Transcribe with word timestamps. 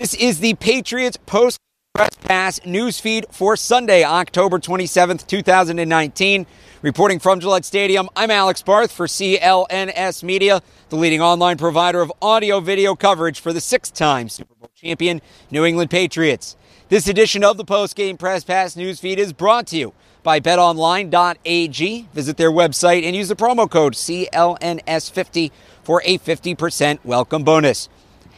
This 0.00 0.14
is 0.14 0.38
the 0.38 0.54
Patriots 0.54 1.16
post 1.26 1.58
press 1.92 2.14
pass 2.20 2.64
news 2.64 3.00
feed 3.00 3.26
for 3.32 3.56
Sunday, 3.56 4.04
October 4.04 4.60
27th, 4.60 5.26
2019. 5.26 6.46
Reporting 6.82 7.18
from 7.18 7.40
Gillette 7.40 7.64
Stadium, 7.64 8.08
I'm 8.14 8.30
Alex 8.30 8.62
Barth 8.62 8.92
for 8.92 9.08
CLNS 9.08 10.22
Media, 10.22 10.62
the 10.90 10.94
leading 10.94 11.20
online 11.20 11.58
provider 11.58 12.00
of 12.00 12.12
audio 12.22 12.60
video 12.60 12.94
coverage 12.94 13.40
for 13.40 13.52
the 13.52 13.60
six 13.60 13.90
time 13.90 14.28
Super 14.28 14.54
Bowl 14.54 14.70
champion 14.76 15.20
New 15.50 15.64
England 15.64 15.90
Patriots. 15.90 16.54
This 16.90 17.08
edition 17.08 17.42
of 17.42 17.56
the 17.56 17.64
post 17.64 17.96
game 17.96 18.16
press 18.16 18.44
pass 18.44 18.76
news 18.76 19.00
feed 19.00 19.18
is 19.18 19.32
brought 19.32 19.66
to 19.66 19.76
you 19.76 19.94
by 20.22 20.38
betonline.ag. 20.38 22.08
Visit 22.14 22.36
their 22.36 22.52
website 22.52 23.02
and 23.02 23.16
use 23.16 23.26
the 23.26 23.34
promo 23.34 23.68
code 23.68 23.94
CLNS50 23.94 25.50
for 25.82 26.00
a 26.04 26.18
50% 26.18 27.00
welcome 27.02 27.42
bonus. 27.42 27.88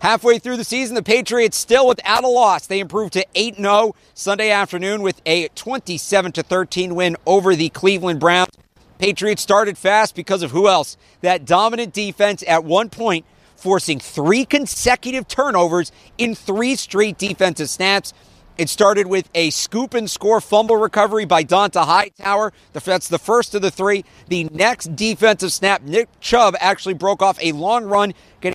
Halfway 0.00 0.38
through 0.38 0.56
the 0.58 0.64
season, 0.64 0.94
the 0.94 1.02
Patriots 1.02 1.56
still 1.56 1.86
without 1.86 2.24
a 2.24 2.28
loss. 2.28 2.66
They 2.66 2.80
improved 2.80 3.14
to 3.14 3.26
8 3.34 3.56
0 3.56 3.94
Sunday 4.14 4.50
afternoon 4.50 5.02
with 5.02 5.20
a 5.24 5.48
27 5.48 6.32
13 6.32 6.94
win 6.94 7.16
over 7.26 7.54
the 7.54 7.70
Cleveland 7.70 8.20
Browns. 8.20 8.50
Patriots 8.98 9.42
started 9.42 9.76
fast 9.76 10.14
because 10.14 10.42
of 10.42 10.50
who 10.50 10.68
else? 10.68 10.96
That 11.20 11.44
dominant 11.44 11.92
defense 11.92 12.44
at 12.46 12.64
one 12.64 12.90
point 12.90 13.24
forcing 13.56 13.98
three 13.98 14.44
consecutive 14.44 15.26
turnovers 15.26 15.90
in 16.18 16.34
three 16.34 16.76
straight 16.76 17.18
defensive 17.18 17.70
snaps. 17.70 18.12
It 18.56 18.68
started 18.68 19.08
with 19.08 19.28
a 19.34 19.50
scoop 19.50 19.94
and 19.94 20.08
score 20.08 20.40
fumble 20.40 20.76
recovery 20.76 21.24
by 21.24 21.42
Dont'a 21.42 21.84
Hightower. 21.84 22.52
That's 22.72 23.08
the 23.08 23.18
first 23.18 23.54
of 23.56 23.62
the 23.62 23.70
three. 23.70 24.04
The 24.28 24.44
next 24.44 24.94
defensive 24.94 25.52
snap, 25.52 25.82
Nick 25.82 26.08
Chubb 26.20 26.54
actually 26.60 26.94
broke 26.94 27.20
off 27.20 27.36
a 27.42 27.50
long 27.50 27.84
run, 27.84 28.14
getting 28.40 28.54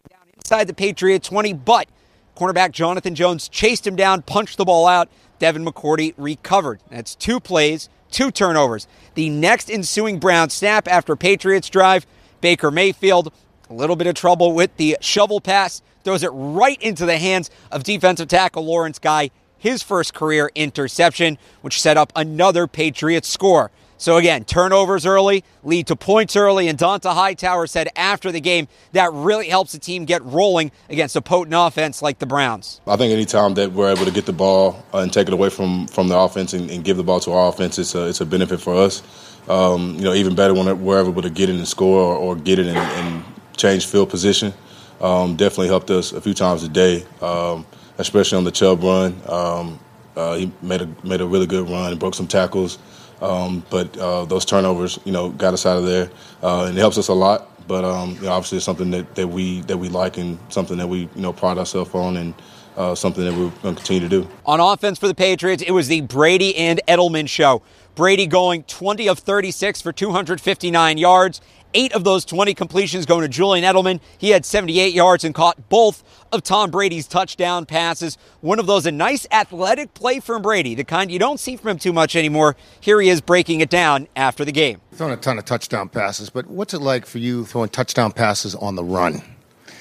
inside 0.50 0.66
the 0.66 0.74
Patriot 0.74 1.22
20, 1.22 1.54
but 1.54 1.88
cornerback 2.36 2.72
Jonathan 2.72 3.14
Jones 3.14 3.48
chased 3.50 3.86
him 3.86 3.96
down, 3.96 4.24
punched 4.24 4.58
the 4.58 4.66
ball 4.66 4.88
out. 4.88 5.08
Devin 5.38 5.64
McCourty 5.64 6.16
recovered. 6.18 6.80
That's 6.90 7.14
two 7.14 7.40
plays, 7.40 7.88
two 8.10 8.32
turnovers. 8.32 8.88
The 9.14 9.30
next 9.30 9.70
ensuing 9.70 10.18
Brown 10.18 10.50
snap 10.50 10.88
after 10.88 11.16
Patriots 11.16 11.70
drive, 11.70 12.08
Baker 12.42 12.72
Mayfield, 12.72 13.32
a 13.70 13.76
little 13.76 13.96
bit 13.96 14.08
of 14.08 14.16
trouble 14.16 14.54
with 14.54 14.76
the 14.78 14.98
shovel 15.02 15.40
pass, 15.40 15.84
throws 16.04 16.24
it 16.24 16.30
right 16.30 16.82
into 16.82 17.06
the 17.06 17.20
hands 17.20 17.52
of 17.72 17.84
defensive 17.84 18.28
tackle 18.28 18.66
Lawrence 18.66 18.98
Guy, 18.98 19.30
his 19.60 19.84
first 19.84 20.16
career 20.16 20.50
interception, 20.56 21.38
which 21.62 21.80
set 21.80 21.96
up 21.96 22.12
another 22.16 22.66
Patriots 22.66 23.30
score. 23.30 23.70
So 24.00 24.16
again, 24.16 24.46
turnovers 24.46 25.06
early 25.06 25.44
lead 25.62 25.88
to 25.88 25.96
points 25.98 26.38
early, 26.38 26.70
and 26.70 26.80
Dont'a 26.80 27.14
Hightower 27.14 27.68
said 27.68 27.90
after 27.98 28.32
the 28.32 28.40
game 28.40 28.70
that 28.94 29.12
really 29.12 29.50
helps 29.50 29.74
the 29.74 29.78
team 29.78 30.06
get 30.06 30.24
rolling 30.24 30.72
against 30.90 31.18
a 31.18 31.22
potent 31.22 31.54
offense 31.54 32.02
like 32.02 32.18
the 32.18 32.26
Browns. 32.26 32.80
I 32.88 32.96
think 32.96 33.12
anytime 33.12 33.56
that 33.56 33.74
we're 33.74 33.92
able 33.92 34.06
to 34.06 34.12
get 34.12 34.26
the 34.26 34.32
ball 34.32 34.86
uh, 34.94 35.00
and 35.00 35.12
take 35.12 35.28
it 35.28 35.34
away 35.34 35.50
from, 35.50 35.86
from 35.88 36.08
the 36.08 36.18
offense 36.18 36.54
and, 36.54 36.72
and 36.72 36.82
give 36.82 36.96
the 36.96 37.04
ball 37.04 37.20
to 37.20 37.34
our 37.34 37.50
offense, 37.50 37.78
it's 37.78 37.94
a, 37.94 38.08
it's 38.08 38.22
a 38.22 38.26
benefit 38.26 38.62
for 38.62 38.74
us. 38.74 39.04
Um, 39.50 39.96
you 39.96 40.06
know, 40.06 40.14
even 40.14 40.34
better 40.34 40.54
when 40.54 40.82
we're 40.82 41.02
able 41.02 41.22
to 41.22 41.30
get 41.30 41.50
it 41.50 41.56
and 41.58 41.68
score 41.68 42.02
or, 42.02 42.16
or 42.16 42.36
get 42.38 42.58
it 42.58 42.68
and, 42.68 42.78
and, 42.78 43.24
change 43.58 43.86
field 43.86 44.10
position. 44.10 44.54
Um, 45.02 45.36
definitely 45.36 45.68
helped 45.68 45.92
us 45.92 46.14
a 46.14 46.22
few 46.22 46.34
times 46.34 46.64
a 46.64 46.70
day, 46.70 47.06
um, 47.22 47.66
especially 47.98 48.38
on 48.38 48.46
the 48.46 48.52
Chubb 48.52 48.82
run. 48.82 49.22
Um, 49.28 49.80
uh, 50.16 50.36
he 50.36 50.50
made 50.62 50.82
a 50.82 50.88
made 51.04 51.20
a 51.20 51.26
really 51.26 51.46
good 51.46 51.70
run, 51.70 51.92
and 51.92 52.00
broke 52.00 52.16
some 52.16 52.28
tackles. 52.28 52.78
Um, 53.22 53.64
but 53.70 53.96
uh, 53.98 54.26
those 54.26 54.46
turnovers, 54.46 55.00
you 55.06 55.12
know, 55.12 55.30
got 55.30 55.54
us 55.54 55.66
out 55.66 55.78
of 55.78 55.86
there, 55.86 56.10
uh, 56.42 56.66
and 56.66 56.78
it 56.78 56.80
helps 56.80 56.98
us 56.98 57.10
a 57.10 57.14
lot. 57.14 57.68
But 57.68 57.86
um, 57.86 58.16
you 58.16 58.22
know, 58.22 58.32
obviously, 58.32 58.58
it's 58.58 58.66
something 58.66 58.90
that, 58.92 59.16
that 59.16 59.28
we 59.28 59.62
that 59.62 59.78
we 59.78 59.90
like 59.90 60.18
and 60.18 60.40
something 60.50 60.78
that 60.78 60.88
we 60.88 61.02
you 61.02 61.22
know 61.22 61.34
pride 61.34 61.58
ourselves 61.58 61.94
on, 61.94 62.18
and 62.18 62.34
uh, 62.78 62.96
something 62.96 63.24
that 63.24 63.34
we're 63.34 63.50
going 63.62 63.76
to 63.76 63.82
continue 63.82 64.02
to 64.02 64.10
do. 64.10 64.28
On 64.46 64.60
offense 64.60 64.98
for 64.98 65.08
the 65.08 65.14
Patriots, 65.14 65.62
it 65.62 65.72
was 65.72 65.88
the 65.88 66.02
Brady 66.02 66.56
and 66.56 66.82
Edelman 66.88 67.28
show. 67.28 67.62
Brady 67.96 68.28
going 68.28 68.64
20 68.64 69.10
of 69.10 69.20
36 69.20 69.82
for 69.82 69.92
259 69.92 70.98
yards. 70.98 71.42
Eight 71.76 71.94
of 71.94 72.04
those 72.04 72.26
20 72.26 72.56
completions 72.56 73.06
going 73.06 73.22
to 73.22 73.28
Julian 73.28 73.64
Edelman. 73.64 74.00
He 74.18 74.32
had 74.32 74.44
78 74.44 74.92
yards 74.92 75.24
and 75.24 75.36
caught 75.36 75.70
both 75.70 76.04
of 76.32 76.42
Tom 76.42 76.72
Brady's 76.72 77.08
touchdown 77.08 77.68
passes. 77.68 78.18
One 78.42 78.58
of 78.58 78.66
those, 78.66 78.88
a 78.88 78.92
nice 78.92 79.28
athletic 79.32 79.94
play 79.94 80.20
from 80.20 80.42
Brady, 80.42 80.74
the 80.74 80.84
kind 80.84 81.12
you 81.12 81.20
don't 81.20 81.40
see 81.40 81.56
from 81.56 81.70
him 81.70 81.78
too 81.78 81.94
much 81.94 82.16
anymore. 82.16 82.56
Here 82.80 83.00
he 83.00 83.10
is 83.10 83.22
breaking 83.22 83.62
it 83.62 83.70
down 83.70 84.08
after 84.16 84.44
the 84.44 84.52
game. 84.52 84.82
Throwing 84.94 85.14
a 85.14 85.18
ton 85.18 85.38
of 85.38 85.46
touchdown 85.46 85.90
passes, 85.90 86.32
but 86.32 86.48
what's 86.48 86.74
it 86.74 86.80
like 86.80 87.06
for 87.06 87.20
you 87.20 87.46
throwing 87.46 87.70
touchdown 87.70 88.14
passes 88.14 88.56
on 88.56 88.76
the 88.76 88.84
run? 88.84 89.22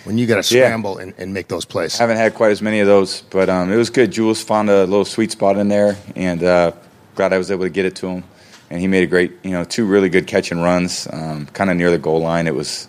When 0.05 0.19
you 0.19 0.27
got 0.27 0.37
to 0.37 0.43
scramble 0.43 0.97
yeah. 0.97 1.05
and, 1.05 1.15
and, 1.19 1.35
make 1.35 1.49
those 1.49 1.65
plays. 1.65 1.99
I 1.99 2.05
haven't 2.05 2.17
had 2.17 2.35
quite 2.35 2.51
as 2.51 2.63
many 2.63 2.81
of 2.81 2.87
those, 2.87 3.23
but 3.23 3.51
um, 3.51 3.71
it 3.71 3.77
was 3.77 3.91
good. 3.91 4.11
Jules 4.11 4.43
found 4.43 4.71
a 4.71 4.85
little 4.85 5.05
sweet 5.05 5.33
spot 5.33 5.59
in 5.59 5.69
there, 5.69 5.99
and 6.17 6.43
uh, 6.43 6.73
glad 7.15 7.33
I 7.33 7.39
was 7.39 7.51
able 7.51 7.65
to 7.65 7.71
get 7.71 7.85
it 7.85 7.97
to 7.97 8.09
him 8.09 8.25
and 8.71 8.81
he 8.81 8.87
made 8.87 9.03
a 9.03 9.07
great, 9.07 9.33
you 9.43 9.51
know, 9.51 9.65
two 9.65 9.87
really 9.87 10.09
good 10.09 10.27
catch 10.27 10.51
and 10.51 10.63
runs, 10.63 11.09
um, 11.13 11.47
kind 11.47 11.71
of 11.71 11.77
near 11.77 11.91
the 11.91 11.99
goal 11.99 12.21
line. 12.21 12.47
It 12.47 12.55
was, 12.55 12.89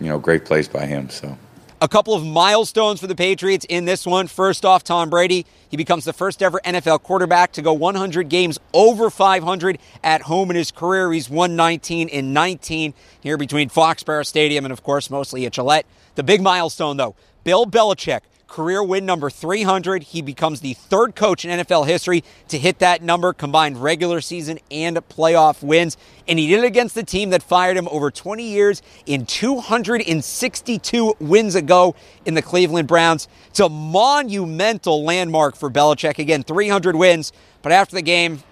you 0.00 0.08
know, 0.08 0.18
great 0.18 0.44
plays 0.44 0.68
by 0.68 0.86
him. 0.86 1.10
So. 1.10 1.36
A 1.80 1.86
couple 1.86 2.12
of 2.14 2.24
milestones 2.24 2.98
for 2.98 3.06
the 3.06 3.14
Patriots 3.14 3.64
in 3.68 3.84
this 3.84 4.04
one. 4.04 4.26
First 4.26 4.64
off, 4.64 4.82
Tom 4.82 5.10
Brady. 5.10 5.46
He 5.68 5.76
becomes 5.76 6.04
the 6.04 6.12
first 6.12 6.42
ever 6.42 6.60
NFL 6.64 7.02
quarterback 7.02 7.52
to 7.52 7.62
go 7.62 7.72
100 7.72 8.28
games 8.28 8.58
over 8.72 9.10
500 9.10 9.78
at 10.02 10.22
home 10.22 10.50
in 10.50 10.56
his 10.56 10.72
career. 10.72 11.12
He's 11.12 11.30
won 11.30 11.54
19 11.54 12.08
in 12.08 12.32
19 12.32 12.94
here 13.20 13.36
between 13.36 13.68
Foxborough 13.68 14.26
Stadium 14.26 14.64
and, 14.64 14.72
of 14.72 14.82
course, 14.82 15.08
mostly 15.08 15.46
at 15.46 15.52
Gillette. 15.52 15.86
The 16.16 16.24
big 16.24 16.42
milestone, 16.42 16.96
though, 16.96 17.14
Bill 17.44 17.64
Belichick 17.64 18.22
career 18.48 18.82
win 18.82 19.06
number 19.06 19.30
300. 19.30 20.02
He 20.02 20.22
becomes 20.22 20.60
the 20.60 20.74
third 20.74 21.14
coach 21.14 21.44
in 21.44 21.60
NFL 21.60 21.86
history 21.86 22.24
to 22.48 22.58
hit 22.58 22.80
that 22.80 23.02
number, 23.02 23.32
combined 23.32 23.80
regular 23.80 24.20
season 24.20 24.58
and 24.70 24.96
playoff 25.08 25.62
wins. 25.62 25.96
And 26.26 26.38
he 26.38 26.48
did 26.48 26.60
it 26.60 26.66
against 26.66 26.94
the 26.94 27.04
team 27.04 27.30
that 27.30 27.42
fired 27.42 27.76
him 27.76 27.86
over 27.88 28.10
20 28.10 28.42
years 28.42 28.82
in 29.06 29.26
262 29.26 31.14
wins 31.20 31.54
ago 31.54 31.94
in 32.24 32.34
the 32.34 32.42
Cleveland 32.42 32.88
Browns. 32.88 33.28
It's 33.48 33.60
a 33.60 33.68
monumental 33.68 35.04
landmark 35.04 35.54
for 35.54 35.70
Belichick. 35.70 36.18
Again, 36.18 36.42
300 36.42 36.96
wins, 36.96 37.32
but 37.62 37.70
after 37.70 37.94
the 37.94 38.02
game, 38.02 38.42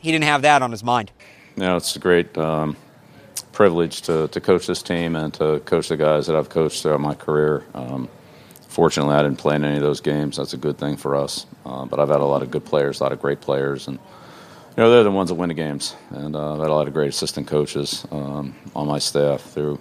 he 0.00 0.10
didn't 0.10 0.24
have 0.24 0.42
that 0.42 0.62
on 0.62 0.70
his 0.70 0.82
mind. 0.82 1.12
Yeah, 1.56 1.76
it's 1.76 1.94
a 1.94 2.00
great 2.00 2.36
um, 2.36 2.76
privilege 3.52 4.02
to, 4.02 4.28
to 4.28 4.40
coach 4.40 4.66
this 4.66 4.82
team 4.82 5.16
and 5.16 5.32
to 5.34 5.60
coach 5.60 5.88
the 5.88 5.96
guys 5.96 6.26
that 6.26 6.34
I've 6.34 6.48
coached 6.48 6.82
throughout 6.82 7.00
my 7.00 7.14
career. 7.14 7.64
Um, 7.74 8.08
fortunately, 8.74 9.14
I 9.14 9.22
didn't 9.22 9.38
play 9.38 9.54
in 9.54 9.64
any 9.64 9.76
of 9.76 9.82
those 9.82 10.00
games. 10.00 10.36
That's 10.36 10.52
a 10.52 10.56
good 10.56 10.78
thing 10.78 10.96
for 10.96 11.14
us. 11.14 11.46
Uh, 11.64 11.84
but 11.84 12.00
I've 12.00 12.08
had 12.08 12.20
a 12.20 12.24
lot 12.24 12.42
of 12.42 12.50
good 12.50 12.64
players, 12.64 12.98
a 12.98 13.04
lot 13.04 13.12
of 13.12 13.20
great 13.20 13.40
players, 13.40 13.86
and 13.86 13.98
you 13.98 14.82
know 14.82 14.90
they're 14.90 15.04
the 15.04 15.12
ones 15.12 15.28
that 15.28 15.36
win 15.36 15.48
the 15.48 15.54
games. 15.54 15.94
And 16.10 16.34
uh, 16.34 16.54
I've 16.54 16.60
had 16.60 16.70
a 16.70 16.74
lot 16.74 16.88
of 16.88 16.92
great 16.92 17.08
assistant 17.08 17.46
coaches 17.46 18.04
um, 18.10 18.56
on 18.74 18.88
my 18.88 18.98
staff 18.98 19.42
through 19.42 19.78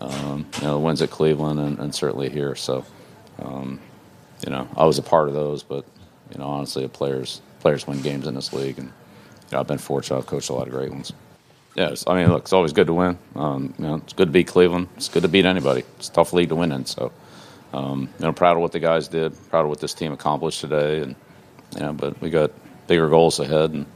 um, 0.00 0.46
you 0.56 0.62
know 0.62 0.72
the 0.72 0.78
wins 0.78 1.02
at 1.02 1.10
Cleveland 1.10 1.60
and, 1.60 1.78
and 1.78 1.94
certainly 1.94 2.30
here. 2.30 2.54
So 2.54 2.86
um, 3.40 3.78
you 4.44 4.50
know 4.50 4.66
I 4.74 4.86
was 4.86 4.98
a 4.98 5.02
part 5.02 5.28
of 5.28 5.34
those, 5.34 5.62
but 5.62 5.84
you 6.32 6.38
know 6.38 6.46
honestly, 6.46 6.88
players 6.88 7.42
players 7.60 7.86
win 7.86 8.00
games 8.00 8.26
in 8.26 8.34
this 8.34 8.54
league, 8.54 8.78
and 8.78 8.88
you 8.88 9.52
know, 9.52 9.60
I've 9.60 9.66
been 9.66 9.76
fortunate. 9.78 10.16
I've 10.16 10.26
coached 10.26 10.48
a 10.48 10.54
lot 10.54 10.66
of 10.66 10.72
great 10.72 10.90
ones. 10.90 11.12
Yeah, 11.74 11.94
I 12.06 12.14
mean, 12.14 12.30
look, 12.30 12.44
it's 12.44 12.52
always 12.52 12.72
good 12.72 12.86
to 12.86 12.94
win. 12.94 13.18
Um, 13.34 13.74
you 13.78 13.84
know, 13.84 13.96
it's 13.96 14.12
good 14.12 14.28
to 14.28 14.32
beat 14.32 14.46
Cleveland. 14.46 14.88
It's 14.96 15.08
good 15.08 15.24
to 15.24 15.28
beat 15.28 15.44
anybody. 15.44 15.82
It's 15.98 16.08
a 16.08 16.12
tough 16.12 16.32
league 16.32 16.48
to 16.48 16.54
win 16.54 16.72
in, 16.72 16.86
so. 16.86 17.12
Um, 17.74 18.08
you 18.20 18.32
proud 18.32 18.56
of 18.56 18.62
what 18.62 18.70
the 18.70 18.78
guys 18.78 19.08
did, 19.08 19.34
proud 19.50 19.62
of 19.62 19.68
what 19.68 19.80
this 19.80 19.94
team 19.94 20.12
accomplished 20.12 20.60
today, 20.60 21.00
and 21.00 21.16
you 21.74 21.80
know, 21.80 21.92
but 21.92 22.20
we 22.20 22.30
got 22.30 22.52
bigger 22.86 23.08
goals 23.08 23.40
ahead, 23.40 23.72
and 23.72 23.86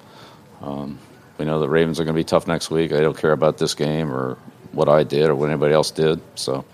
um, 0.61 0.99
we 1.39 1.45
know 1.45 1.61
the 1.61 1.69
Ravens 1.69 2.01
are 2.01 2.05
going 2.05 2.15
to 2.15 2.19
be 2.19 2.25
tough 2.25 2.49
next 2.49 2.71
week. 2.71 2.93
I 2.93 3.01
don't 3.01 3.17
care 3.17 3.31
about 3.31 3.59
this 3.59 3.75
game 3.75 4.13
or 4.13 4.37
what 4.73 4.89
I 4.89 5.05
did 5.05 5.29
or 5.29 5.37
what 5.37 5.49
anybody 5.49 5.75
else 5.75 5.91
did, 5.91 6.21
so. 6.35 6.65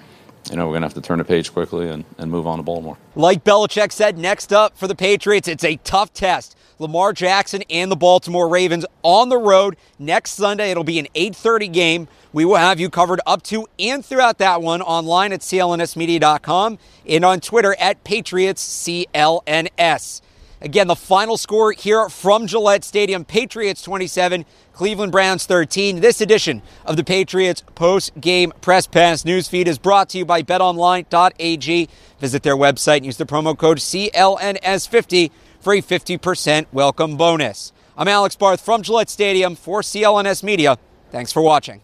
You 0.51 0.57
know, 0.57 0.67
we're 0.67 0.73
going 0.73 0.83
to 0.83 0.89
have 0.89 0.95
to 0.95 1.01
turn 1.01 1.17
the 1.17 1.25
page 1.25 1.55
quickly 1.55 1.89
and, 1.89 2.05
and 2.19 2.31
move 2.31 2.47
on 2.47 2.59
to 2.59 2.63
Baltimore. 2.63 2.99
Like 3.15 3.45
Belichick 3.45 3.91
said, 3.93 4.19
next 4.19 4.53
up 4.53 4.77
for 4.77 4.87
the 4.87 4.95
Patriots, 4.95 5.49
it's 5.49 5.65
a 5.65 5.77
tough 5.77 6.13
test. 6.13 6.55
Lamar 6.79 7.13
Jackson 7.13 7.63
and 7.71 7.91
the 7.91 7.97
Baltimore 7.97 8.49
Ravens 8.49 8.87
on 9.03 9.29
the 9.29 9.39
road 9.39 9.77
next 9.99 10.33
Sunday. 10.33 10.71
It'll 10.71 10.85
be 10.85 10.99
an 10.99 11.09
8:30 11.15 11.73
game. 11.73 12.09
We 12.33 12.45
will 12.45 12.57
have 12.57 12.81
you 12.81 12.91
covered 12.91 13.21
up 13.27 13.43
to 13.45 13.67
and 13.79 14.05
throughout 14.05 14.39
that 14.39 14.61
one 14.61 14.83
online 14.83 15.33
at 15.33 15.41
clnsmedia.com 15.41 16.79
and 17.09 17.25
on 17.25 17.41
Twitter 17.41 17.77
at 17.79 18.05
PatriotsCLNS. 18.05 20.21
Again, 20.65 20.87
the 20.87 20.97
final 20.97 21.37
score 21.37 21.73
here 21.73 22.09
from 22.09 22.47
Gillette 22.47 22.85
Stadium 22.85 23.27
Patriots 23.27 23.83
27, 23.83 24.47
Cleveland 24.73 25.13
Browns 25.13 25.45
13. 25.45 26.01
This 26.01 26.23
edition 26.23 26.63
of 26.87 26.97
the 26.97 27.05
Patriots 27.05 27.63
post 27.75 28.19
game 28.19 28.51
press 28.63 28.87
pass 28.87 29.25
newsfeed 29.25 29.67
is 29.67 29.79
brought 29.79 30.09
to 30.09 30.19
you 30.19 30.25
by 30.25 30.43
betonline.ag. 30.43 31.89
Visit 32.19 32.43
their 32.43 32.57
website 32.57 32.97
and 32.97 33.07
use 33.07 33.19
the 33.19 33.27
promo 33.27 33.57
code 33.57 33.77
CLNS50 33.77 35.31
for 35.65 35.73
a 35.73 35.81
50% 35.81 36.67
welcome 36.73 37.17
bonus. 37.17 37.73
I'm 37.97 38.07
Alex 38.07 38.37
Barth 38.37 38.61
from 38.61 38.83
Gillette 38.83 39.09
Stadium 39.09 39.57
for 39.57 39.81
CLNS 39.81 40.43
Media. 40.43 40.77
Thanks 41.11 41.33
for 41.33 41.41
watching. 41.41 41.81